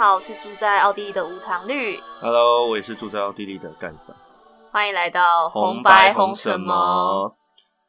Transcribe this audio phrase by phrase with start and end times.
[0.00, 2.00] 好，我是住在奥地利的无糖绿。
[2.22, 4.14] Hello，我也是住在奥地利的干嫂。
[4.72, 7.36] 欢迎来到红白红什么？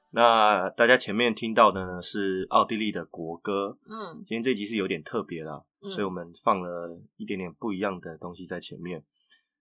[0.09, 3.77] 那大家前面听到的呢是奥地利的国歌。
[3.89, 9.05] 嗯今天这集是有点特别啦，嗯所以我们放了一点点不一样的东西在前面。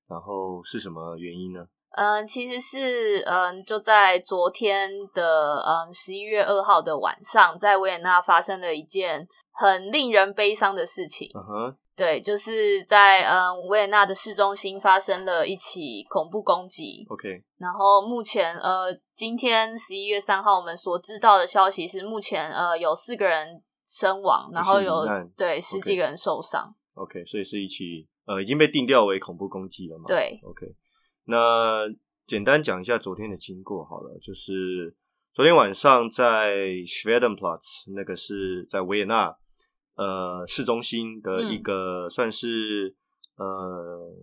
[0.09, 1.69] 然后是什么原因呢？
[1.93, 11.29] 嗯，其实是嗯，就在昨天的嗯十一月二号的晚上，在维也纳发生了一件很令人悲伤的事情。
[11.35, 17.05] 嗯哼，对，就是在嗯维也纳的市中心发生了一起恐怖攻击。
[17.09, 25.05] OK，然后目前呃，今天十一月三号我们所知道的消息是，目前呃有四个人身亡，然后有
[25.37, 26.73] 对十几个人受伤。
[26.95, 30.05] OK，所以是一起呃已经被定调为恐怖攻击了嘛？
[30.07, 30.67] 对，OK。
[31.31, 31.87] 那
[32.27, 34.95] 简单讲一下昨天的经过好了，就是
[35.33, 39.37] 昨天晚上在 Schwedenplatz，那个是在维也纳
[39.95, 42.97] 呃市中心的一个算是、
[43.37, 44.15] 呃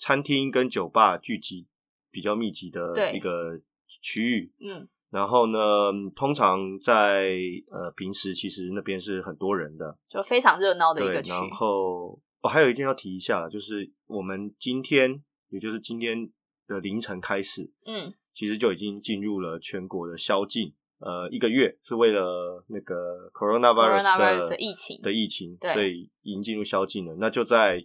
[0.00, 1.66] 餐厅跟酒吧聚集
[2.12, 4.52] 比较密集的一个区域。
[4.60, 7.32] 嗯然后呢，通常在
[7.70, 11.30] 呃平时其实那边是很多人的，就非常热闹的一个，区。
[11.30, 16.30] 然后哦，还有一件要提一下，就是我们今天，也就是今天
[16.68, 27.16] 的凌晨开始，嗯其实就已经进入了全国的宵禁，呃，一个月是为了那个 coronavirus 的 Coronavirus 的疫情的疫情，对所以已经进入宵禁了。
[27.18, 27.84] 那就在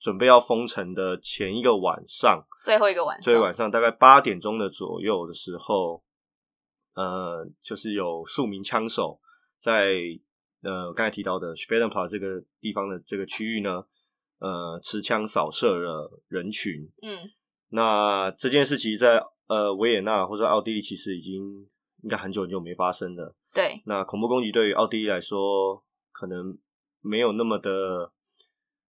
[0.00, 6.02] 准备要封城的前一个晚上，最后一个晚上，最后晚上大概八点钟的左右的时候，
[6.94, 9.20] 呃，就是有数名枪手
[9.60, 9.94] 在
[10.62, 13.84] 呃刚才提到的 s p e d e n p a 这个地方的这个区域呢，
[14.38, 16.90] 呃，持枪扫射了人群。
[17.02, 17.30] 嗯
[17.74, 21.42] 那这件事其实在呃维也纳或者奥地利其实已经
[22.02, 23.34] 应该很久很久没发生了。
[23.54, 26.58] 对那恐怖攻击对于奥地利来说，可能
[27.00, 28.12] 没有那么的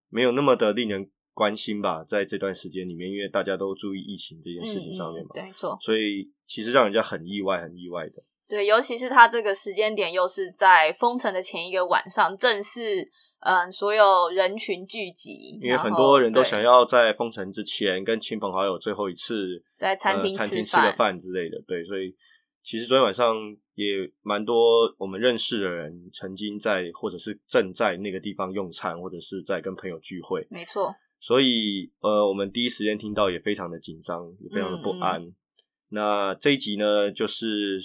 [0.10, 8.24] 没有那么的令人关心吧，在这段时间里面，因为大家都注意疫情这件事情上面嘛，嗯嗯，对，没错，所以其实让人家很意外，很意外的。
[8.50, 13.10] 对，尤其是他这个时间点又是在封城的前一个晚上，正是
[13.44, 22.16] 嗯所有人群聚集，因为很多人都想要在封城之前跟亲朋好友最后一次在餐厅呃、餐吃厅吃个饭饭之类的，对，所以
[22.64, 23.36] 其实昨天晚上
[23.76, 35.34] 也蛮多我们认识的人曾经在或者是正在那个地方用餐，或者是在跟朋友聚会，没错，所以呃，我们第一时间听到也非常的紧张，也非常的不嗯安。
[35.90, 37.80] 那这一集呢，就是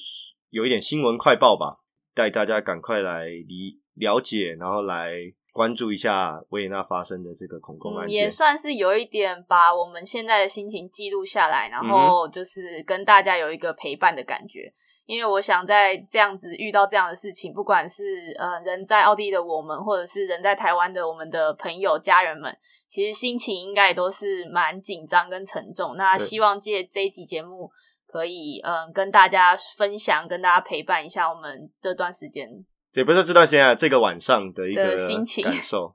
[0.51, 1.81] 有一点新闻快报吧，
[2.15, 8.23] 带大家赶快来理了解，然后来关注一下维也纳发生的这个恐攻案嗯，件。
[8.23, 14.73] 也算是有一点把我们现在的心情记录下来，然嗯后就是跟大家有一个陪伴的感觉。
[15.07, 22.55] 因为我想在这样子遇到这样的事情，不管是呃人在奥地利的我们，或者是人在台湾的我们的朋友家人们，
[22.87, 25.97] 其实心情应该也都是蛮紧张跟沉重。
[25.97, 27.71] 那希望借这一集节目，
[28.07, 32.47] 可以嗯、呃跟大家分享，跟大家陪伴一下我们这段时间。
[32.95, 35.95] 也不是这段时间啊，这个晚上的一个的心情感受。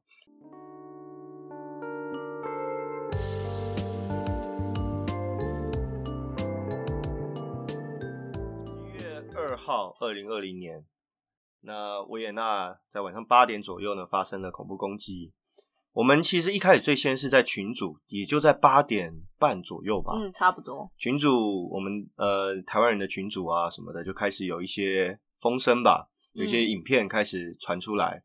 [8.85, 10.85] 一月二号，二零二零年，
[11.61, 15.33] 那维也纳在晚上八点左右呢发生了恐怖攻击。
[15.93, 20.13] 我们其实一开始最先是在群组，也就在八点半左右吧。
[20.15, 20.91] 嗯，差不多。
[20.97, 26.69] 群主，我们呃台湾人的群组啊什么的，就开始有一些风声吧，有些嗯。
[26.69, 28.23] 影片开始传出来，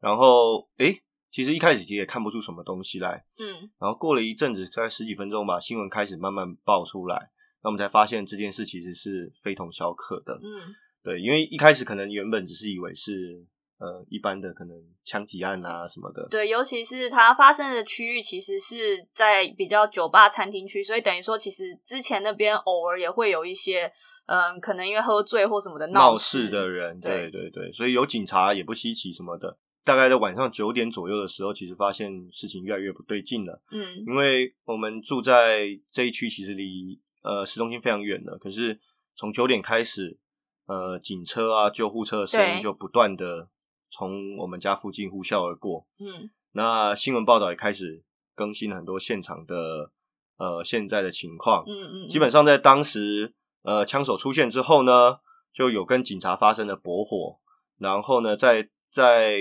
[0.00, 3.70] 然后诶，其实一开始其实也看不出什么东西来，嗯。
[3.78, 7.30] 然后过了一阵子，大概十几分钟吧，新闻开始慢慢爆出来，
[7.62, 13.46] 那我们才发现这件事其实是非同小可的，嗯，对，因为一开始可能原本只是以为是
[13.82, 23.92] 呃一般的可能枪击案啊什么的，对，尤其是它发生的区域其实是在比较酒吧、餐厅区，所以等于说，其实之前那边偶尔也会有一些，
[24.26, 29.58] 嗯，可能因为喝醉或什么的闹事事的人，对对对对，所以有警察也不稀奇什么的。
[29.84, 38.38] 大概在晚上九点左右的时候，其实发现事情越来越不对劲了，嗯因为我们住在这一区，其实离呃市中心非常远的。
[38.38, 38.78] 可是
[39.16, 40.20] 从九点开始，
[40.66, 43.48] 呃，警车啊、救护车的声音就不断的
[43.92, 45.86] 从我们家附近呼啸而过。
[46.00, 46.30] 嗯。
[46.54, 48.02] 那新闻报道也开始
[48.34, 49.90] 更新了很多现场的
[50.38, 55.18] 呃现在的情况，嗯嗯，基本上在当时，呃，枪手出现之后呢，
[55.54, 57.38] 就有跟警察发生了搏火，
[57.78, 59.38] 然后呢，在在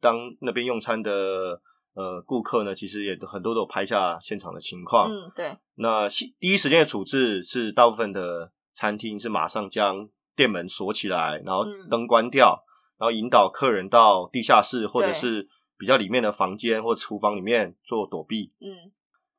[0.00, 1.62] 当那边用餐的
[1.94, 5.10] 呃顾客呢，其实也都很多都有拍下现场的情况。
[5.10, 11.88] 嗯对，那第第一时间的处置是大部分的餐厅是马上将店门锁起来，然后嗯。
[11.88, 12.62] 灯关掉，
[12.98, 18.52] 然后引导客人到地下室或者是比较里面的房间或厨房里面做躲避。
[18.60, 18.92] 嗯，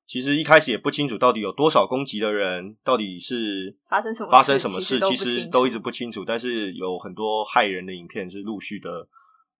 [0.05, 6.25] 其实一开始也不清楚到底有多少攻击的人，到底是发生什么发生什么事，其实都一直不清楚。
[6.25, 9.07] 但是有很多害人的影片是陆续的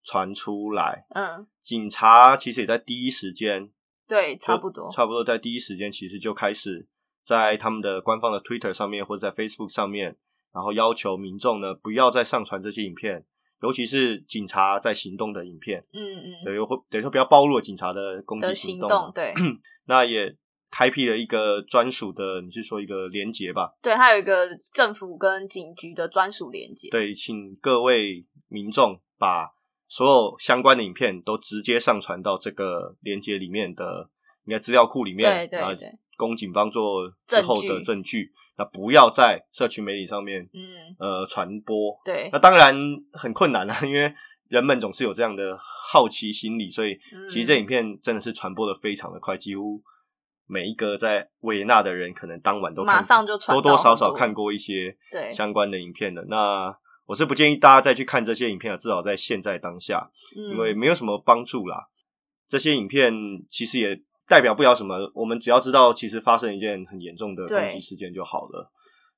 [0.04, 3.72] 传出来，嗯，警察其实也在第一时间，
[4.08, 6.88] 对，差不多，差不多在第一时间，其实就开始
[7.24, 10.16] 在他们的官方的 Twitter 上面或者在 Facebook 上面，
[10.54, 13.26] 然后要求民众呢不要再上传这些影片，
[13.66, 19.34] 尤其是警察在行动的影片，嗯嗯，等于，或等于说不要暴露了警察的攻击行动对
[19.86, 20.36] 那也
[20.70, 23.74] 开辟了一个专属的，你是说一个连接吧？
[23.82, 29.50] 对，它有一个政府跟警局的专属连接，对，请各位民众把
[29.88, 34.10] 所有相关的影片都直接上传到这个连接里面的
[34.46, 38.32] 应该资料库里面，对对对供警方做之后的证据。
[38.58, 42.00] 那不要在社群媒体上面嗯，呃传播。
[42.06, 42.76] 对那，当然
[43.14, 44.14] 很困难啊， 因为
[44.48, 46.98] 人们总是有这样的好奇心理，所以
[47.30, 49.82] 其实这嗯影片真的是传播的非常的快，几乎
[50.48, 56.24] 每一个在维也纳的人可能当晚都看马上就传多多少少看过一些对相关的影片的。
[56.30, 56.78] 那
[57.08, 61.88] 我是不建议大家再去看这些影片了，至少在现在当下，因为嗯没有什么帮助啦。
[62.48, 63.14] 这些影片
[63.50, 68.72] 其实也代表不了什么，我们只要知道其实发生一件很严重的攻击事件就好了。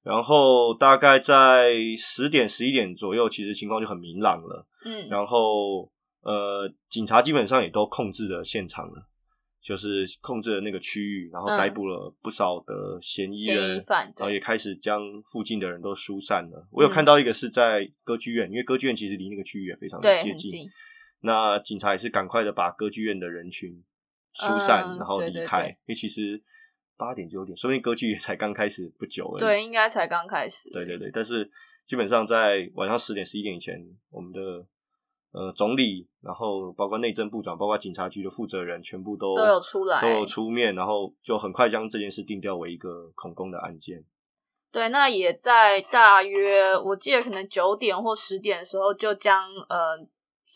[0.03, 4.65] 然后大概在十点十一点左右，其实情况就很明朗了。
[4.85, 9.07] 嗯，然后呃，警察基本上也都控制了现场了，
[9.61, 16.67] 就是控制了那个区域，然后嗯逮捕了不少的嫌疑嫌人，疑犯然后也开始将附近的人都疏散了。
[16.71, 20.51] 我有嗯看到一个是在歌剧院，因为歌剧院其实离那个区域也非常的，接近。
[20.51, 20.67] 近，
[21.19, 23.83] 那警察也是赶快的把歌剧院的人群
[24.37, 26.41] 疏散，嗯然后离开，对因为其实
[26.95, 29.39] 八点九点，说不定歌剧也才刚开始不久而已。
[29.39, 31.49] 对，应该才刚开始，对对对，但是
[31.85, 33.75] 基本上在晚上十点十一点以前，
[34.11, 34.65] 我们的
[35.31, 44.03] 呃总理，然后包括内政部长，包括警察局的负责人，全部都都有出来都有出面，然后就很快将这件事定调为一个恐攻的案件。
[44.69, 49.97] 对，那也在大约我记得可能九点或十点的时候，就将呃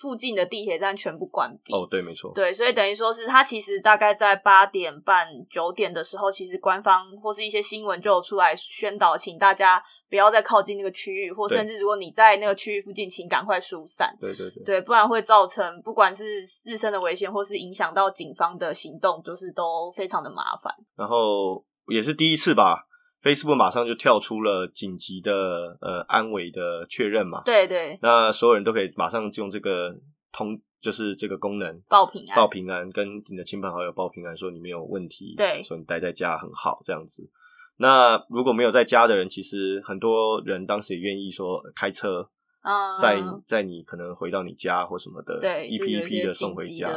[0.02, 1.72] 附近的地铁站全部关闭。
[1.72, 14.18] 哦，对，没错，对，所以等于说是它其实大概在八点半、九点的时候，其实官方或是一些新闻就有出来宣导，请大家不要再靠近那个区域，或甚至如果你在那个区域附近，请赶快疏散。
[14.20, 14.64] 对对对。
[14.64, 20.74] 对，不然会造成不管是自身的危险，或是影响到警方的行动，就是都非常的麻烦。
[20.98, 22.88] 然后也是第一次吧
[23.22, 29.96] ，Facebook 马上就跳出了紧急的呃安危的确认嘛，对对，那所有人都可以马上用这个
[30.32, 32.36] 通，就是这个功能报平安。
[32.36, 37.30] 报平安，跟你的亲朋好友报平安，说你没有问题，对说你待在家很好这样子。
[37.78, 42.30] 那如果没有在家的人，其实很多人当时也愿意说开车
[42.62, 46.92] 嗯，载你可能回到你家或什么的，对，一批一批的送回家。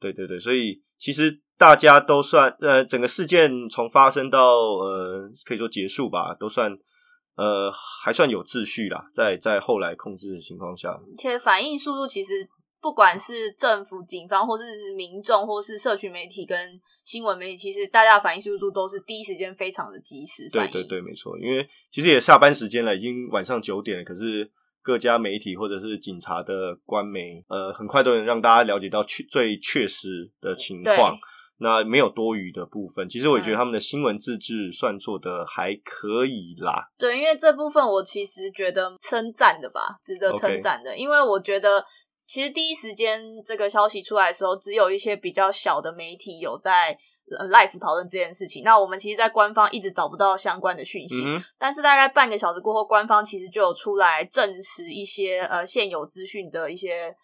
[0.00, 6.70] 对对对，所以其实大家都算呃，整个事件从发生到呃，可以说结束吧，都算
[7.36, 12.46] 呃还算有秩序啦，在在后来控制的情况下，且反应速度其实
[12.80, 20.48] 不管是政府、警方，或是民众，或是社群媒体跟新闻媒体，其实大家的反应速度都是第一时间非常的及时。
[20.52, 24.50] 对对对，没错，因为其实也下班时间了，已经晚上九点了，可是
[24.82, 31.18] 各家媒体或者是警察的官媒，呃，很快都能让大家了解到确最确实的情况。
[31.58, 36.88] 那没有多余的部分，其实我也觉得嗯他们的新闻自制算做的还可以啦。
[36.98, 41.84] 对，因为这部分我其实觉得称赞的吧，值得称赞的因为我觉得
[42.26, 46.98] 其实第一时间这个消息出来的时候，只有一些比较小的媒体有在。
[47.28, 57.16] 呃 live 讨论这件事情，那我们其实，在官方一直找不到相关的讯息，嗯，但是大概半个小时过后，官方其实就有出来证实一些呃现有资讯的一些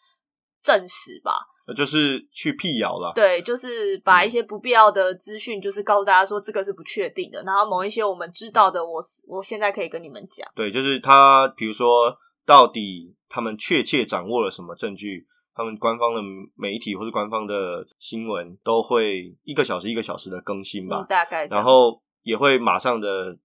[0.60, 1.46] 证实吧。
[1.66, 3.12] 那就是去辟谣了。
[3.14, 10.46] 对，就是把一些不必要的资讯，就是告诉大家说这个是不确定的，然后某一些我们知道的，我我现在可以跟你们讲。
[10.54, 15.26] 对，就是他，比如说，到底他们确切掌握了什么证据？
[15.54, 16.20] 他们官方的
[16.56, 23.36] 媒体或者官方的新闻都会一个小时一个小时的更新吧嗯，，大概然后也会马上的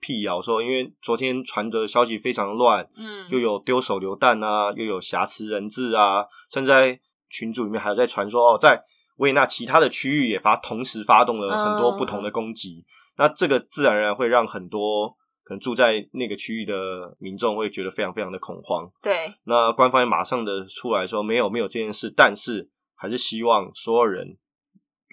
[0.00, 6.98] 辟谣说，因为昨天传的消息非常乱，嗯，又有丢手榴弹啊，又有挟持人质啊，现在
[7.32, 8.84] 群组里面还有在传说哦，在
[9.16, 12.84] 维也纳其他的区域也发同时发动了很多不同的攻击，
[13.16, 18.90] 那这个自然而然会让很多可能住在那个区域的民众会觉得非常非常的恐慌。
[19.02, 24.36] 对，那官方也马上的出来说没有没有这件事，但是还是希望所有人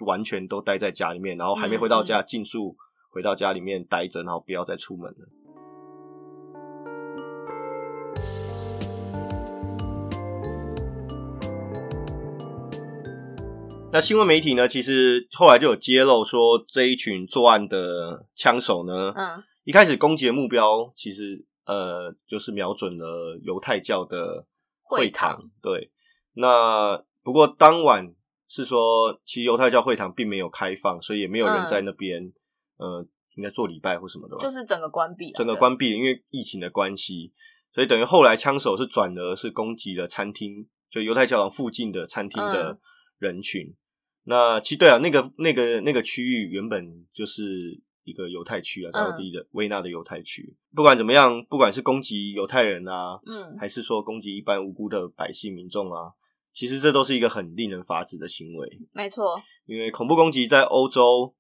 [0.06, 2.76] 完全都待在家里面，然后还没回到家，尽速
[3.12, 5.28] 回到家里面待着，然后不要再出门了。
[13.92, 24.46] 那新闻媒体呢，其实后来就有揭露说，这一群作案的枪手呢，嗯一开始攻击的目标其实呃就是瞄准了犹太教的
[24.84, 25.38] 会会堂。
[25.38, 25.92] 堂对，
[26.34, 28.14] 那不过当晚
[28.48, 32.32] 是说，其实犹太教会堂并没有开放，所以也没有人嗯在那边、
[32.78, 33.06] 呃
[33.36, 34.44] 应该做礼拜或什么的吧。
[34.44, 37.32] 就是整个关闭，整个对关闭，因为疫情的关系，
[37.74, 42.80] 所以等于后来枪手是转而是攻击了餐厅，就犹太教堂附近的餐厅的嗯
[43.20, 43.76] 人群。
[44.24, 50.56] 那其实对啊，那个那个那个区域原本就是一个犹太区啊，嗯当地的维纳的犹太区。
[50.76, 56.12] 不管怎么样，不管是攻击犹太人啊，嗯还是说攻击一般无辜的百姓民众啊，
[56.54, 58.80] 其实这都是一个很令人发指的行为。
[58.92, 61.34] 没错，因为恐怖攻击在欧洲，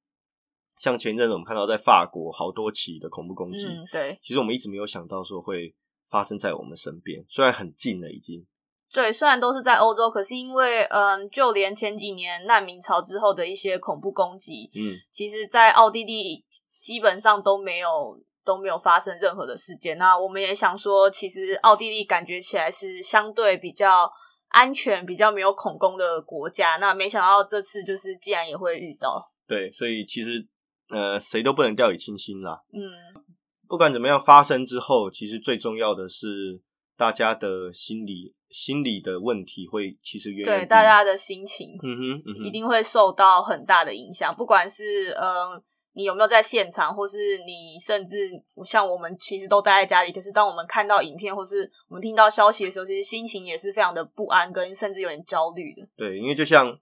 [0.77, 5.75] 像前一阵子我们看到在法国好多起的恐怖攻击，嗯对其实我们一直没有想到说会
[6.09, 8.47] 发生在我们身边，虽然很近了已经。
[8.91, 16.43] 对，虽然都是在欧洲，可是因为嗯，就连前几年难民潮之后的一些恐怖攻击，嗯，其实，在奥地利
[16.81, 19.97] 基本上都没有都没有发生任何的事件。
[19.99, 24.11] 那我们也想说，其实奥地利感觉起来是相对比较
[24.47, 26.77] 安全、比较没有恐攻的国家。
[26.77, 30.47] 那没想到这次就是竟然也会遇到，对，所以其实
[30.89, 32.61] 呃，谁都不能掉以轻心啦。
[32.73, 33.21] 嗯，
[33.67, 36.59] 不管怎么样，发生之后，其实最重要的是
[36.99, 45.63] 大家的心理心理的问题会其实远远对大家的心情嗯哼嗯哼一定会受到很大的影响，不管是嗯。
[45.93, 48.29] 你有没有在现场，或是你甚至
[48.63, 55.89] 像我们其实都待在家里，可是当我们看到影片或是我们听到消息的时候，其实心情也是非常的不安，跟甚至有点焦虑的。
[55.97, 56.79] 对，因为就像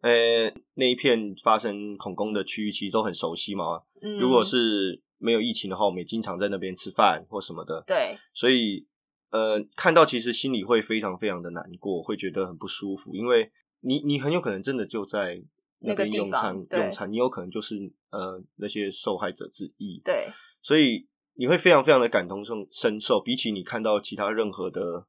[0.00, 3.82] 呃那一片发生恐攻的区域，其实都很熟悉嘛。
[4.02, 7.84] 嗯，如果是没有疫情的话，我们也经常在那边吃饭或什么的。
[7.86, 8.86] 对，所以
[9.30, 15.42] 呃，看到其实心里会非常非常的难过，会觉得很不舒服，因为你你很有可能真的就在
[15.80, 20.28] 那个用餐对用餐，你有可能就是呃那些受害者之一，对，
[20.62, 25.06] 所以你会非常非常的感同身身受，比起你看到其他任何的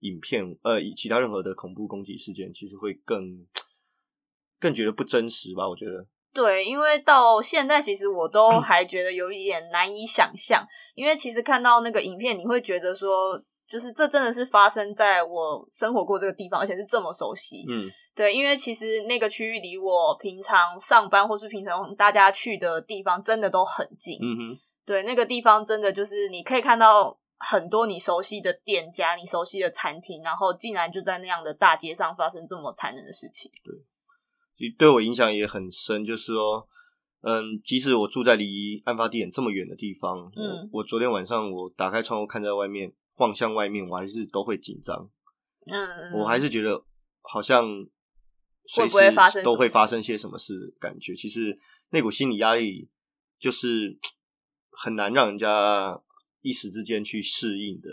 [0.00, 3.46] 影片，呃，其他任何的恐怖攻击事件，其实会更
[4.60, 5.68] 更觉得不真实吧？
[5.68, 8.62] 我觉得，对，因为到现在其实我都嗯。
[8.62, 17.64] 还觉得有一点难以想象，因为其实看到那个影片，你会觉得说，就是这真的是发生在我生活过这个地方，而且是这么熟悉。
[17.68, 24.18] 嗯对，因为其实那个区域离我平常上班或是平常大家去的地方真的都很近。
[24.22, 33.50] 嗯哼，对，那个地方真的就是你可以看到很多你熟悉的店家、你熟悉的餐厅，然后竟然就在那样的大街上发生这么残忍的事情。
[33.62, 33.74] 对
[34.56, 36.66] 其实对我影响也很深，就是说，
[37.20, 45.10] 嗯，即使我住在离案发地点这么远的地方，嗯我我昨天晚上我打开窗户看在外面，望向外面，我还是都会紧张，
[45.66, 46.84] 嗯，我还是觉得
[47.22, 47.64] 好像
[48.66, 51.58] 随会不会时发生都会发生些什么事，感觉其实
[51.90, 52.90] 那股心理压力
[53.38, 53.98] 就是
[54.70, 56.00] 很难让人家
[56.40, 57.88] 一时之间去适应的。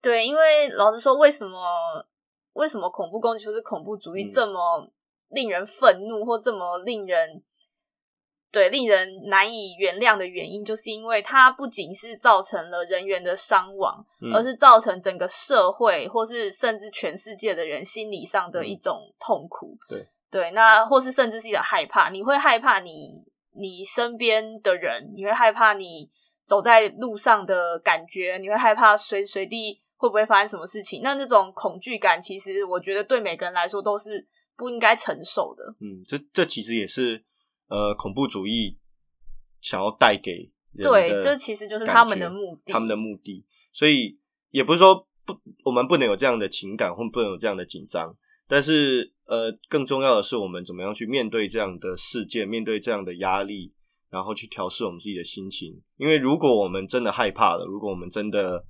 [0.00, 2.06] 对，因为老实说，为什么
[2.54, 4.92] 为什么恐怖攻击或是恐怖主义嗯这么
[5.28, 7.42] 令人愤怒，或这么令人
[8.52, 19.76] 对令人难以原谅的原因，就是因为它不仅是造成了人员的伤亡，嗯而是造成整个社会或是甚至全世界的人心理上的一种痛苦。
[19.88, 26.10] 对对，那或是甚至是一种害怕，你会害怕你你身边的人，你会害怕你
[26.44, 31.00] 走在路上的感觉，你会害怕随时随地会不会发生什么事情。
[31.02, 35.64] 那那种恐惧感，其实我觉得对每个人来说都是不应该承受的。
[35.80, 37.22] 嗯，这这其实也是
[37.72, 38.76] 呃恐怖主义
[39.62, 42.72] 想要带给人对，这其实就是他们的目的。
[42.72, 43.46] 他们的目的。
[43.72, 44.18] 所以
[44.50, 48.14] 也不是说不，我们不能有这样的情感，或不能有这样的紧张。
[48.48, 53.72] 但是呃，更重要的是，我们怎么样去面对这样的事件，面对这样的压力，
[54.10, 55.80] 然后去调试我们自己的心情。
[55.96, 58.66] 因为如果我们真的害怕了，如果我们真的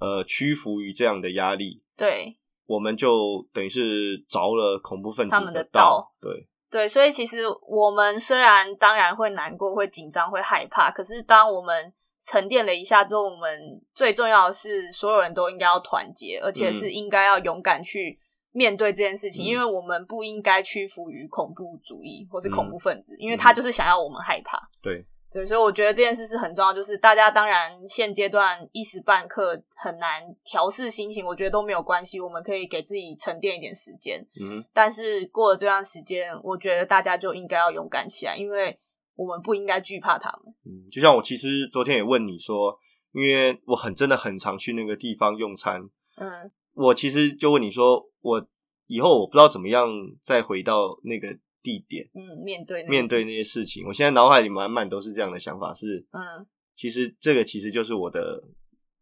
[0.00, 6.14] 呃屈服于这样的压力，对我们就等于是着了恐怖分子他们的道道。
[6.20, 18.18] 对，对，所以其实我们虽然当然会难过、会紧张、会害怕，可是当我们沉淀了一下之后，我们最重要的是所有人都应该要团结，而且是应该要勇敢去
[18.52, 19.46] 面对这件事情，嗯。
[19.46, 22.70] 因为我们不应该屈服于恐怖主义或是恐嗯。
[22.70, 24.58] 怖分子，因为他就是想要我们害怕。
[24.80, 34.24] 对，对，所以我觉得这件事是很重要，就是大家当然现阶段一时半刻很难调试心情，我觉得都没有关系，我们可以给自己沉淀一点时间。
[34.38, 38.78] 嗯，但是过了这段时间，我觉得大家就应该要勇敢起来，因为
[39.16, 40.54] 我们不应该惧怕他们。
[40.66, 42.78] 嗯，就像我其实昨天也问你说，
[43.12, 45.80] 因为我很真的很常去那个地方用餐，
[46.16, 48.46] 嗯我其实就问你说，我
[48.86, 49.88] 以后我不知道怎么样
[50.22, 53.86] 再回到那个地点嗯，面对面对那些事情。
[53.86, 58.42] 我现在脑海里满满都是这样的想法，是嗯其实这个其实就是我的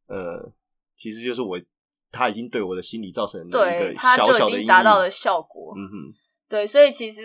[0.09, 0.53] 呃，
[0.97, 1.61] 其实就是我
[2.11, 5.73] 他已经对我的心理造成了一对，个小小的达到了效果。
[5.77, 5.93] 嗯哼，
[6.49, 7.23] 对，所以其实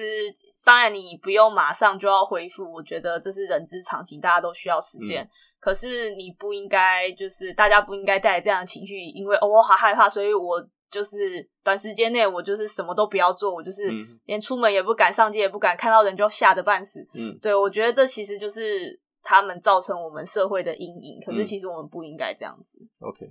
[0.64, 5.30] 当然你不用马上就要恢复，我觉得这是人之常情，大家都需要时嗯间。
[5.60, 10.62] 可是你不应该，就是大家不应该带着这样的情绪，因为哦我好害怕，所以我
[10.96, 17.06] 就是短时间内我就是什么都不要做，我就是嗯连出门也不敢，上街也不敢，看到人就吓得半死。
[17.14, 21.20] 嗯对我觉得这其实就是他们造成我们社会的阴影。
[21.26, 22.80] 可是嗯其实我们不应该这样子。
[23.00, 23.30] ，OK。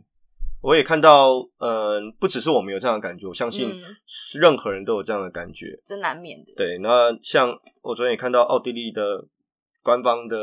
[0.61, 3.83] 我也看到，嗯、不只是我们有这样的感觉，我相信嗯
[4.38, 5.78] 任何人都有这样的感觉。
[5.85, 6.52] 这难免的。
[6.56, 9.26] 对，那像我昨天也看到奥地利的
[9.83, 10.37] 官方的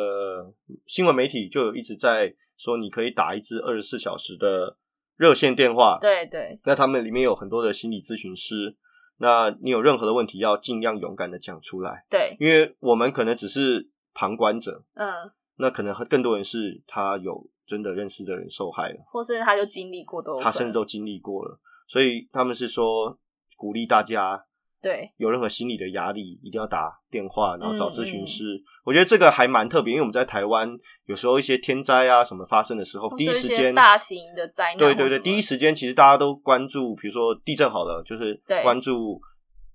[0.86, 4.78] 新闻媒体就有一直在说，你可以打一支二十四小时的
[5.22, 6.60] 热线电话。，对对。
[6.64, 8.76] 那他们里面有很多的心理咨询师，
[9.18, 23.20] 那你有任何的问题要尽量勇敢的讲出来，对，因为我们可能只是旁观者，嗯，那可能更多人是他有真的认识的人受害了，或是他就经历过都他甚至都经历过了，所以他们是说
[23.56, 24.44] 鼓励大家
[24.82, 25.12] 对。
[25.18, 28.64] 有任何心理的压力，一定要打电话，然后找咨嗯询师。
[28.84, 30.70] 我觉得这个还蛮特别，因为我们在台湾
[31.06, 38.64] 有时候一些天灾啊什么发生的时候，第一时间大型的灾难对对对，第一时间其实大家都关注，比如说地震好了，就是对。
[38.64, 39.22] 关注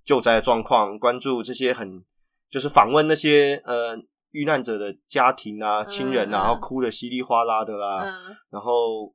[0.03, 2.03] 救灾的状况，关注这些很
[2.49, 3.97] 就是访问那些呃
[4.31, 6.43] 遇难者的家庭啊、亲人啊，嗯。
[6.43, 9.13] 然后哭的稀里哗啦的啦，嗯，然后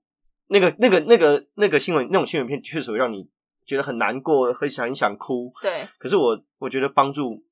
[0.48, 3.28] 那个那个那个那个新闻那种新闻片确实会让你
[3.64, 5.52] 觉得很难过，会想很想哭。
[5.62, 7.44] 对可是我我觉得帮助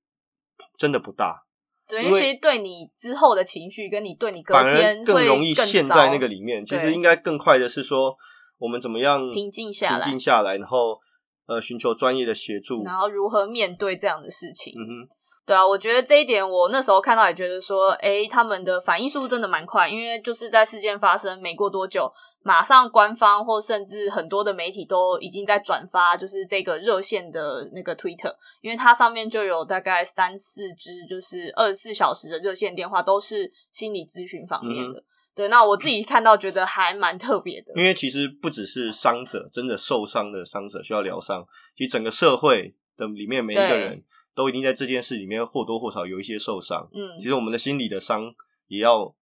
[0.78, 1.44] 真的不大，
[1.88, 6.64] 对，因为其实对你之后的情绪，跟你对你隔反而天会更容易陷在那个里面。
[6.64, 8.16] 其实应该更快的是说，
[8.58, 10.98] 我们怎么样平静下来平静下来，然后
[11.46, 12.84] 呃寻求专业的协助。
[12.84, 14.72] 然后如何面对这样的事情。
[14.76, 15.08] 嗯哼，
[15.46, 35.02] 对啊，我觉得这一点，我那时候看到也觉得说，诶，他们的反应速度真的蛮快，因为就是在事件发生没过多久，马上官方或甚至很多的媒体都已经在转发，就是这个热线的那个 Twitter，因为它上面就有大概三四支，就是二十四小时的热线电话，都是心理咨询方面的。
[35.34, 37.72] 对，那我自己看到觉得还蛮特别的。
[37.74, 46.88] 因为其实不只是伤者，真的受伤的伤者需要疗伤，其实整个社会的里面每一个人都一定在这件事里面或多或少有一些受伤。
[46.92, 48.34] 嗯其，实我们的心理的伤
[48.66, 49.14] 也要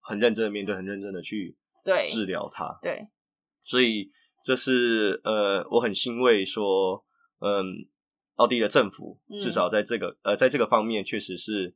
[0.00, 2.78] 很认真的面对，很认真的去对治疗它。
[2.82, 3.08] 对，
[3.64, 4.10] 所以
[4.42, 7.04] 这是呃，我很欣慰说，
[7.40, 7.86] 嗯，
[8.36, 11.74] 奥地利的政府嗯至少在这个、呃，在这个方面确实是，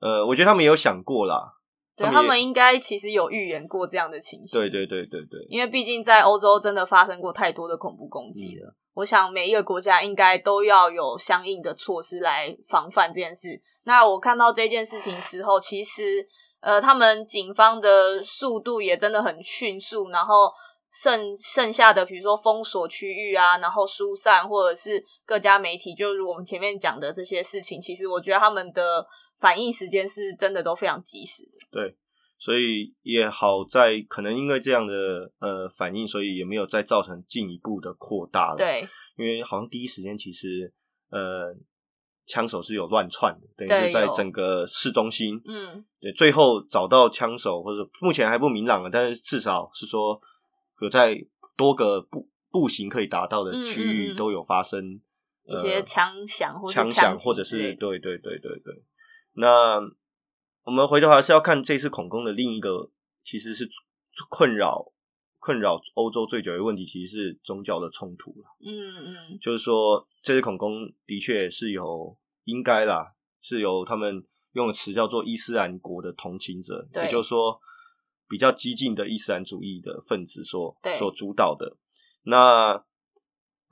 [0.00, 1.52] 呃，我觉得他们也有想过啦。
[1.96, 4.60] 对他们应该其实有预言过这样的情形。
[4.60, 8.76] 对对对对对，因为毕竟在欧洲真的发生过太多的恐怖攻击嗯了。
[8.96, 13.60] 我想每一个国家应该都要有相应的措施来防范这件事。
[13.84, 16.26] 那我看到这件事情时候，其实
[16.60, 20.50] 呃，他们警方的速度也真的很迅速，然后
[20.90, 29.06] 剩剩下的比如说封锁区域啊，然后疏散或者是各家媒体，就如我们前面讲的这些事情，其实我觉得他们的
[29.38, 31.44] 反应时间是真的都非常及时。
[31.70, 31.94] 对，
[32.38, 40.72] 所以也好在可能因为这样的呃反应，所以也没有再造成进一步的扩大了。，对因为好像第一时间其实
[41.10, 41.56] 呃
[42.26, 50.20] 枪手是有乱窜的，等于对是在整个市中心，嗯，对，最后找到枪手或者目前还不明朗了，但是至少是说
[50.82, 51.16] 有在
[51.56, 55.00] 多个步步行可以达到的嗯区域都有发生
[55.44, 58.82] 一些呃枪响或是枪枪响，或者是对对对对对。
[59.32, 59.80] 那
[60.66, 62.90] 我们回头还是要看这次恐攻的另一个，
[63.22, 63.68] 其实是
[64.28, 64.92] 困扰
[65.38, 68.46] 困扰欧洲最久的问题，其实是宗教的冲突了。
[68.60, 77.60] 嗯嗯，就是说，这次恐攻的确是由应该啦，是由他们用的词叫做伊斯兰国的同情者，也就是说
[78.28, 81.76] 比较激进的伊斯兰主义的分子所所主导的。
[82.24, 82.84] 那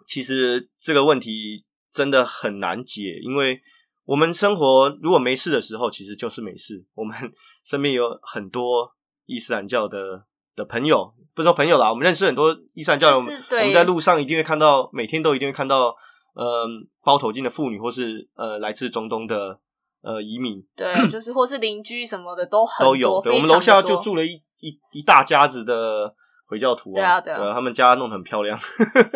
[0.06, 3.60] 其实这个问题真的很难解，因为
[4.04, 6.84] 我们生活如果没事的时候，其实就是没事。
[6.94, 7.16] 我们
[7.64, 8.92] 身边有很多
[9.26, 15.96] 伊斯兰教的的朋友，不是说朋友啦，我们认识很多伊斯兰教的，我们在路上一定会看到，每天都一定会看到，
[16.34, 19.58] 嗯、包头巾的妇女，或是呃来自中东的
[20.02, 23.08] 呃移民对， 就是或是邻居什么的都很都有。
[23.08, 26.14] 多，对，我们楼下就住了一一一大家子的
[26.46, 28.58] 回教徒啊对啊对啊呃他们家弄得很漂亮，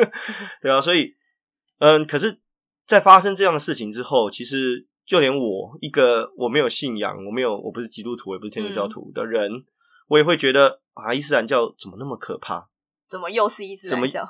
[0.62, 1.14] 对啊，所以
[1.78, 2.40] 嗯，可是，
[2.88, 9.64] 在发生这样的事情之后，其实就连我一个我没有信仰，我没有我不是基督徒，也不是天主嗯教徒的人，
[10.08, 12.68] 我也会觉得啊，伊斯兰教怎么那么可怕？
[13.06, 14.26] 怎么又是伊斯兰教？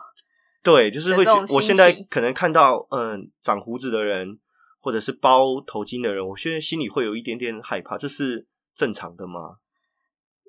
[0.63, 4.41] 对，就是会觉我现在可能看到嗯长胡子的人，
[4.81, 9.59] 或或者是包头巾的人，我现在心里会有一点点害怕，这是正常的吗？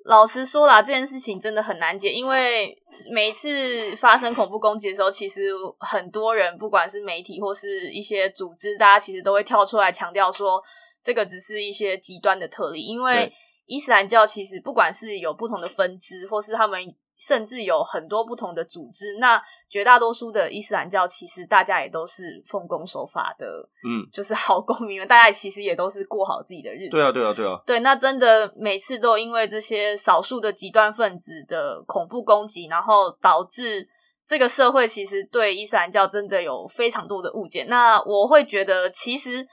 [0.04, 2.76] 老实说啦，这件事情真的很难解，因为
[3.10, 10.62] 每次发生恐怖攻击的时候，其实很多人，不管是媒体或是一些组织，大家其实都会跳出来强调说，
[11.02, 13.32] 这个只是一些极端的特例，因为
[13.66, 16.94] 伊斯兰教其实不管是有不同的分支，或是他们。
[17.20, 26.90] 甚至有很多不同的组织，那绝大多数的伊斯兰教其实大家也都是奉公守法的，嗯， 就是好公民们，大家其实也都是过好自己的日子。
[26.92, 27.60] 对啊，对啊，对啊。
[27.66, 33.86] 对，那真的每次都因为这些少数的极端分子的恐怖攻击，然后导致
[34.26, 37.66] 这个社会其实对伊斯兰教真的有非常多的误解。
[37.68, 39.46] 那我会觉得，其实。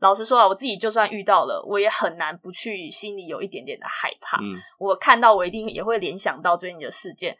[0.00, 4.38] 老实说啊，我自己就算遇到了，我也很难不去心里有一点点的害怕。
[4.38, 7.36] 嗯，我看到我一定也会联想到最近的事件。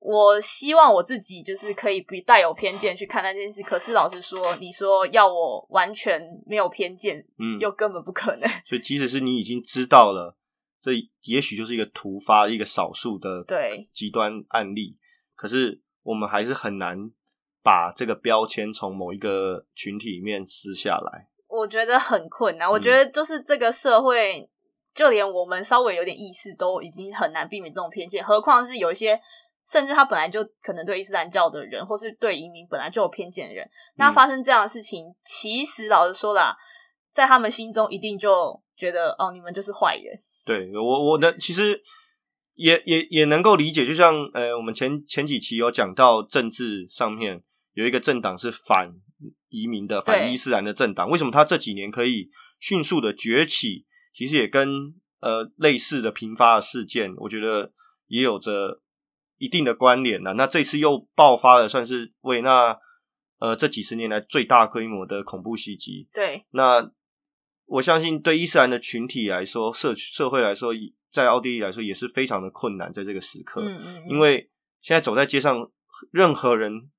[0.00, 3.62] 我希望我自己就是可以不带有偏见去看那件事。
[3.62, 8.46] 可是老实说，你说要我完全没有偏见，嗯，又根本不可能。
[8.66, 10.36] 所以，即使是你已经知道了，
[10.82, 10.90] 这
[11.22, 14.96] 也许就是一个突发、一个少数的对极端案例，
[15.36, 17.10] 可是我们还是很难
[17.62, 21.28] 把这个标签从某一个群体里面撕下来。
[21.54, 22.68] 我觉得很困难。
[22.68, 24.48] 我觉得就是这个社会，
[24.94, 28.24] 就连我们稍微有点意识，都已经很难避免这种偏见。
[28.24, 29.20] 何况是有一些，
[29.64, 36.56] 甚至他本来就可能对伊斯兰教的人，或是对移民本来就有偏见的人，那发生这样的事情，其实老实说啦，
[37.12, 40.14] 在他们心中一定就觉得哦，你们就是坏人。
[40.44, 41.80] 对我，我的其实
[42.54, 43.86] 也也也能够理解。
[43.86, 48.92] 就像呃，我们前前几期有讲到政治上面有一个政党是反。
[49.48, 53.86] 移民的反伊斯兰的政党，为什么他这几年可以迅速的崛起？
[54.12, 57.72] 其实也跟呃类似的频发的事件，我觉得
[58.06, 58.80] 也有着
[59.38, 60.32] 一定的关联呐。
[60.32, 62.78] 那这次又爆发了，算是为那
[63.38, 66.08] 呃这几十年来最大规模的恐怖袭击。
[66.12, 66.92] 对，那
[67.66, 70.72] 我相信对伊斯兰的群体来说，社社会来说，
[71.10, 74.50] 在奥地利来说也是非常的困难，在这个时刻，嗯嗯，因为
[74.80, 75.70] 现在走在街上，
[76.12, 76.90] 任何人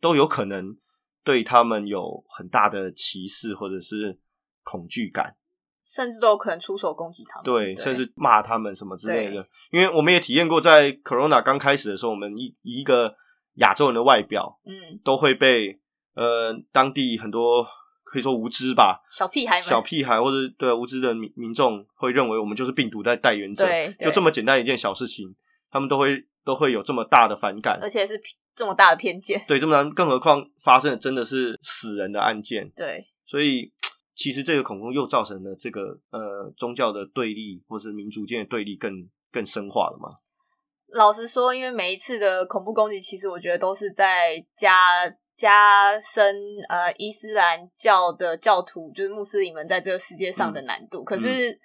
[0.00, 0.78] 都有可能。
[1.26, 4.16] 对他们有很大的歧视或者是
[4.62, 5.34] 恐惧感，
[5.84, 7.44] 甚至都有可能出手攻击他们。
[7.44, 9.48] 对，甚至骂他们什么之类的。
[9.72, 13.16] 因为我们也体验过，在 Corona 刚开始的时候，我们一一个
[13.54, 15.80] 亚洲人的外表，嗯，都会被
[16.14, 17.66] 呃当地很多
[18.04, 23.66] 可以说无知吧，小屁孩、小屁孩或者对无知的民民众会认为我们就是病毒的代言者。
[23.66, 25.34] 对，就这么简单一件小事情，
[25.72, 28.18] 他们都会都会有这么大的反感，而且是。
[28.58, 33.70] 这么大的偏见，对，这么难，更何况发生的真的是死人的案件，对，所以
[34.14, 40.08] 其实这个恐攻又造成了这个呃宗教的对立，或是民族间的对立更更深化了嘛。
[40.88, 46.34] 老实说，因为每一次的恐怖攻击，其实我觉得都是在加加深
[46.70, 51.04] 呃伊斯兰教的教徒，就是穆斯林们在这个世界上的难度。
[51.04, 51.60] 可是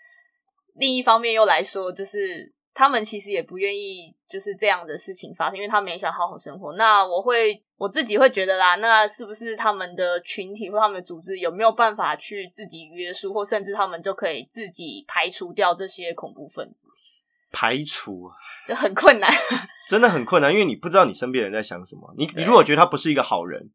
[0.76, 2.54] 另一方面又来说，就是。
[2.73, 6.73] 他们其实也不愿意就是这样的事情发生，因为他们也想好好生活。
[6.73, 16.88] 那我会我自己会觉得啦，那是不是他们的群体或他们的组织有没有办法去自己约束，或甚至他们就可以自己排除掉这些恐怖分子？
[17.51, 18.31] 排除
[18.65, 19.29] 就很困难，
[19.89, 22.13] 真的很困难，因为你不知道你身边人在想什么。
[22.17, 23.71] 你你如果觉得他不是一个好人。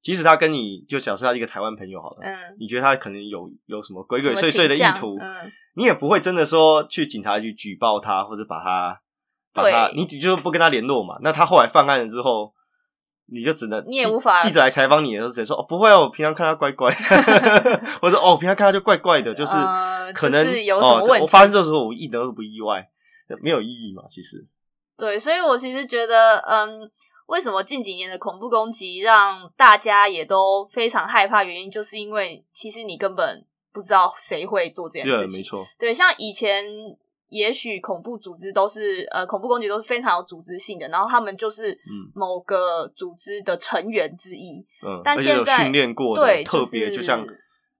[0.00, 9.00] 即使他跟你就假设他一个台湾朋友好了，嗯，你觉得他可能有有什么鬼鬼祟祟的意图，嗯，你也不会真的说去警察局举报他或者把他
[9.52, 11.18] 把他，你就不跟他联络嘛。
[11.20, 12.54] 那他后来犯案了之后，
[13.26, 16.94] 你就只能你也无法记者来采访你的时候，只能说哦不会哦，我平常看他乖乖，
[18.00, 19.52] 或者哦平常看他就怪怪的，就是
[20.14, 21.22] 可能有什么问题。
[21.22, 22.88] 我发生这时候我一点都不意外，
[23.42, 24.46] 没有意义嘛，其实。
[24.96, 26.90] 对，所以我其实觉得，嗯。
[27.28, 31.44] 为什么近几年的恐怖攻击让大家也都非常害怕？
[31.44, 35.38] 原因就是因为其实你根本不知道谁会做这件事情。
[35.38, 36.64] 没错，对，像以前
[37.28, 41.78] 也许恐怖组织都是呃恐怖攻击都是非常有组织性的，然后他们就是
[42.14, 44.64] 某个组织的成员之一。
[44.82, 47.26] 嗯，但现在训练过对，特别就像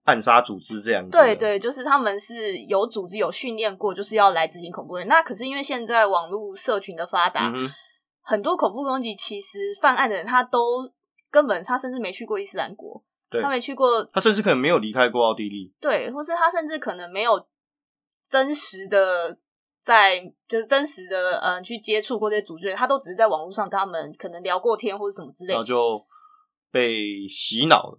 [0.03, 1.09] 暗杀组织这样子。
[1.09, 5.05] 对对，就是他们是有组织有训练过，就是要来执行恐怖的。
[5.05, 7.51] 那可是因为现在网络社群的发达。
[8.29, 10.87] 很多恐怖攻击，其实犯案的人他都
[11.31, 13.03] 根本他甚至没去过伊斯兰国，
[13.41, 17.43] 他没去过，他甚至可能没有离开过奥地利，对，或是他甚至可能没有
[18.29, 19.35] 真实的
[19.81, 26.05] 在就是真实的嗯去接触过这些组织，他都只是在网络上跟他们可能聊过天或者什么之类，然后就
[26.71, 27.97] 被洗脑了。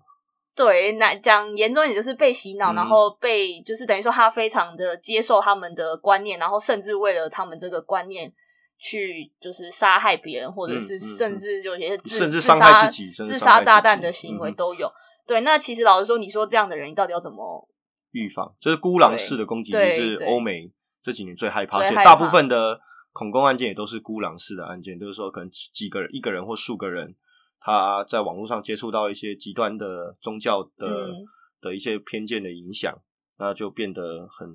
[0.54, 8.32] 对，那讲严重一点就是被洗脑，然后被就是等于说他非常的接受他们的观念，然后甚至为了他们这个观念。
[8.80, 14.90] 去就是杀害别人，或者是甚至就些甚至伤害自己、自杀炸弹的行为都有。
[15.26, 17.68] 对，那其实老实说，你说这样的人，你到底要怎么
[18.10, 18.56] 预防？
[18.60, 22.80] 就是孤狼式的攻击，就是欧美这几年最害怕，最害怕而且大部分的
[23.12, 27.14] 恐攻案件也都是孤狼式的案件，就是说可能几个人、一个人或数个人，
[27.60, 31.26] 他在网络上接触到一些极端的宗教的、嗯
[31.62, 33.02] 的一些偏见的影响，
[33.36, 34.48] 那就变得很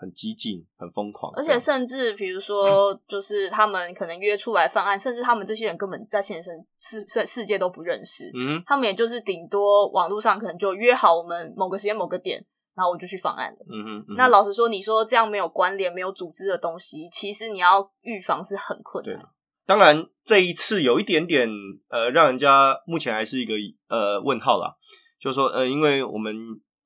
[0.00, 12.42] 很激进、很疯狂，而且甚至比如说，就是他们可能约出来犯案，甚至他们这些人根本在现实世世世界都不认识，嗯他们也就是顶多网络上可能就约好我们某个时间某个点，
[12.74, 13.58] 然后我就去犯案了。
[13.68, 19.20] 嗯哼，嗯那老实说，你说这样没有关联、没有组织的东西，其实你要预防是很困难。
[19.66, 21.48] 当然，这一次有一点点
[21.90, 23.54] 呃，让人家目前还是一个
[23.88, 24.76] 呃问号啦。
[25.20, 26.34] 就是说，呃，因为我们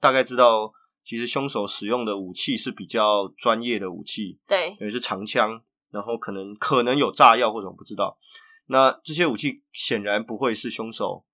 [0.01, 0.73] 大概知道，
[1.05, 8.19] 其实凶手使用的武器是比较专业的武器，对等于是长枪，然后可能可能有炸药或者我不知道。
[8.67, 11.25] 那这些武器显然不会是凶手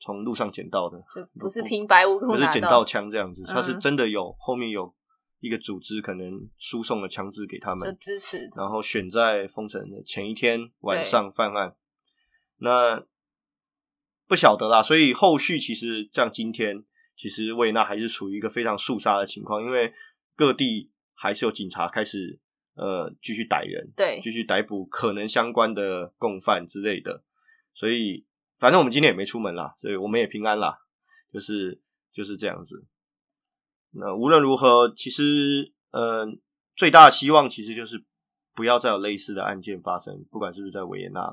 [0.00, 4.92] 从路上捡到的，就不是平白无故不是捡到枪这样子，他是嗯真的有后面有
[5.38, 8.50] 一个组织可能输送了枪支给他就们，支持。
[8.56, 11.76] 然后选在封城的前一天晚上犯案。
[12.56, 13.04] 那
[14.26, 16.84] 不晓得啦，所以后续其实像今天，
[17.16, 19.92] 其实维也纳还是处于一个非常肃杀的情况，因为
[20.34, 22.40] 各地还是有警察开始
[22.74, 27.22] 呃继续逮人，对继续逮捕可能相关的共犯之类的。
[27.74, 28.26] 所以
[28.58, 30.78] 反正我们今天也没出门啦，所以我们也平安啦，
[31.32, 31.80] 就是
[32.12, 32.86] 就是这样子。
[33.90, 36.26] 那无论如何，其实呃
[36.74, 38.04] 最大的希望其实就是
[38.54, 41.32] 不要再有类似的案件发生，不管是不是在维也纳。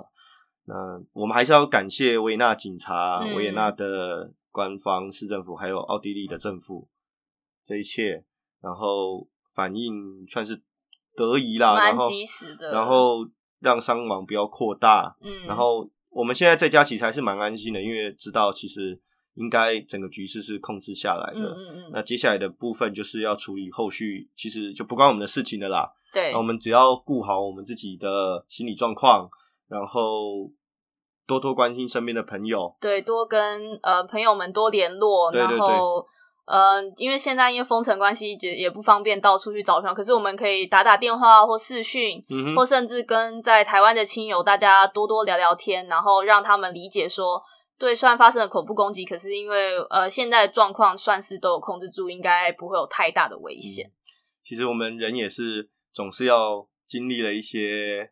[0.66, 0.76] 那
[1.14, 6.88] 我们还是要感谢维也纳警察、嗯维也纳的官方、市政府，还有奥地利的政府，
[7.66, 8.24] 这一切，
[8.62, 10.62] 然后反应算是
[11.16, 13.28] 得宜啦，然蛮后及时的然后
[13.60, 19.00] 让伤亡不要扩大，嗯，然后我们现在在家其实还是蛮安心的，因为知道其实
[19.36, 21.40] 应该整个局势是控制下来的。
[21.40, 25.94] 嗯嗯嗯，那接下来的部分就是要处理后续，其实就不关我们的事情的啦。
[26.12, 29.30] 对那我们只要顾好我们自己的心理状况，
[29.68, 30.52] 然后
[31.30, 32.76] 多多关心身边的朋友。
[32.82, 36.04] 对，多跟呃朋友们多联络，对对然后
[36.46, 47.40] 呃，因为现在因为封城关系，也也不方便到处去找朋友，可是我们可以打打电话或视讯，嗯，或甚至跟在台湾的亲友大家多多聊聊天，然后让他们理解说，
[47.78, 53.92] 对，虽然发生了恐怖攻击，可是因为呃现在的状况算是都有控制住，应该不会有太大的危险。
[54.44, 58.10] 其实我们人也是总是要经历了一些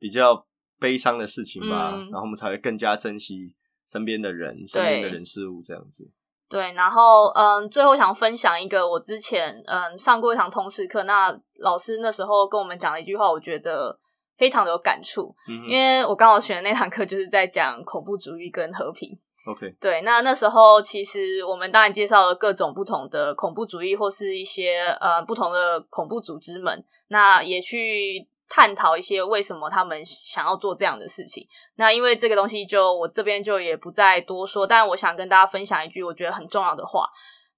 [0.00, 0.44] 比较
[0.78, 3.54] 悲伤的事情吧，嗯然后我们才会更加珍惜
[3.86, 6.10] 身边的人、身边的人事物这样子。
[6.48, 13.98] 对，然后嗯，最后想分享一个我之前嗯上过一堂通识课，那老师那时候跟我们讲了一句话，我觉得
[14.36, 19.18] 非常的有感触，嗯因为我刚好选的那堂课就是在讲恐怖主义跟和平。
[19.46, 31.46] ，OK，对，那那时候其实我们当然介绍了各种不同的恐怖主义或是一些呃不同的恐怖组织们，那也去探讨一些为什么他们想要做这样的事情。
[31.76, 37.08] 那因为这个东西就我这边就也不再多说，但我想跟大家分享一句我觉得很重要的话。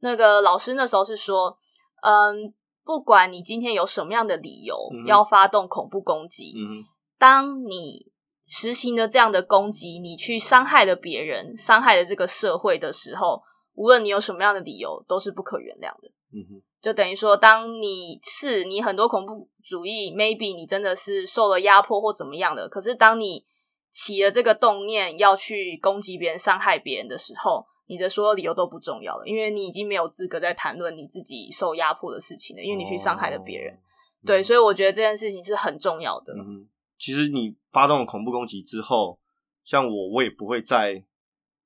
[0.01, 1.59] 那个老师那时候是说，
[2.03, 6.85] 嗯，不管你今天有什么样的理由嗯要发动恐怖攻击，嗯，
[7.19, 8.13] 当你
[8.47, 13.43] 实行了这样的攻击，你去伤害了别人，伤害了这个社会的时候，
[13.75, 16.09] 无论你有什么样的理由，都是不可原谅的。
[16.33, 23.45] 嗯哼，就等于说，当你是你很多恐怖主义，maybe 你真的是受了压迫或怎么样的，可是当你
[23.91, 33.75] 起了这个动念要去攻击别人、伤害别人的时候，你的所有理由都不重要了，因为你已经没有资格在谈论你自己受压迫的事情了，因为你去伤害了别人。
[33.75, 33.79] 哦。
[34.27, 36.35] 对，以所以我觉得这件事情是很重要的。
[36.35, 39.19] 嗯，其实你发动了恐怖攻击之后，
[39.65, 41.05] 像我，我也不会再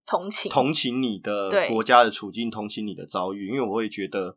[0.07, 4.37] 同情，同情你的国家的处境，同情你的遭遇，因为我会觉得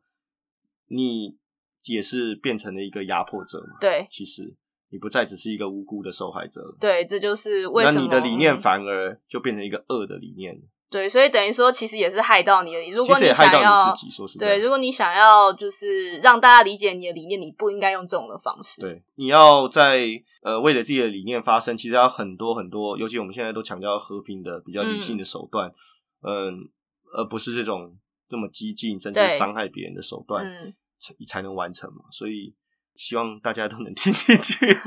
[0.87, 1.37] 你
[1.83, 3.77] 也是变成了一个压迫者嘛。
[3.79, 4.55] 对其实
[4.89, 10.55] 你不再只是一个无辜的受害者了，对，这就是为那什么你的理念嗯反而就变成一个恶的理念，
[10.89, 12.91] 对，所以等于说，其实也是害到你的。
[12.91, 14.11] 如果你也害到想要你自己。
[14.11, 18.81] 说实在，对，如果你想要就是让大家理解你的理念，你不应该用这种的方式。
[18.81, 20.07] 对，你要在
[20.43, 25.73] 呃为了自己的理念发声，其实要很多很多，尤其我们现在都强调和平的、比较理性的手段，
[26.21, 26.69] 嗯，
[27.17, 27.97] 而不是这种
[28.35, 32.03] 这么激进甚至对伤害别人的手段，嗯，才才能完成嘛。
[32.11, 32.53] 所以
[32.95, 34.77] 希望大家都能听进去，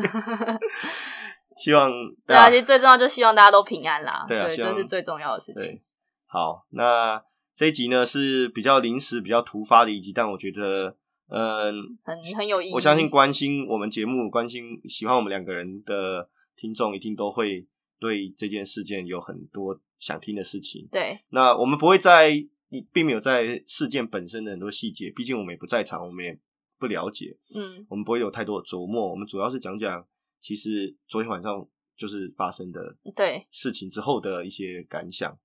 [1.57, 1.91] 希望
[2.27, 4.27] 对啊，其实最重要就希望大家都平安啦。
[4.29, 5.81] 对，对啊这是最重要的事情。
[6.27, 7.23] 好，那
[7.57, 10.97] 这一集呢是比较临时、比较突发的一集，但我觉得，
[11.31, 11.73] 嗯，
[12.05, 12.75] 很很有意义。
[12.75, 17.67] 我相信关心我们节目、关心喜欢我们两个人的听众，一定都会
[17.99, 20.89] 对这件事件有很多想听的事情。
[20.93, 22.47] 对，那我们不会在，
[22.93, 26.39] 并没有在事件本身的很多细节，毕竟我们也不在场，我们也
[26.79, 29.11] 不了解，嗯，我们不会有太多的琢磨。
[29.11, 30.07] 我们主要是讲讲，
[30.41, 35.39] 其实昨天晚上就是发生的对事情之后的一些感想、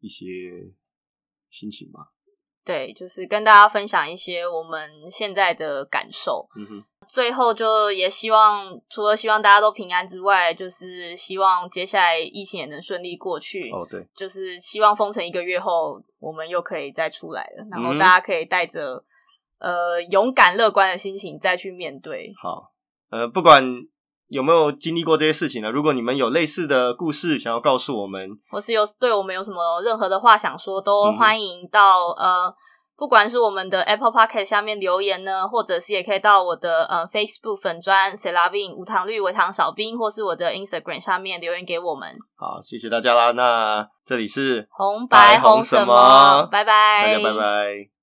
[0.00, 0.26] 一些
[1.50, 2.12] 心情吧。
[2.64, 6.48] 对，就是跟大家分享一些我们现在的感受。
[6.56, 13.68] 嗯哼，最后就也希望，除了希望大家都平安之外，就是希望接下来疫情也能顺利过去。
[13.70, 19.04] 哦对，就是希望封城一个月后，我们又可以再出来了，然后嗯大家可以带着
[19.58, 22.32] 呃勇敢乐观的心情再去面对。
[22.40, 22.70] 好，
[23.10, 23.64] 呃，不管
[24.28, 32.54] 有没有经历过这些事情呢，如果你们有类似的故事想要告诉我们，或是有对我们有什么任何的话想说，都欢迎到、呃，
[33.00, 42.14] 不管是我们的 Apple Podcast 下面留言呢，或者是也可以到我的呃 Facebook 粉砖 c e l a v i n 无糖绿微糖少冰，或是我的 Instagram 下面留言给我们。
[42.36, 43.30] 好，谢谢大家啦。
[43.30, 47.99] 那这里是红白白红什么拜拜，大家拜拜。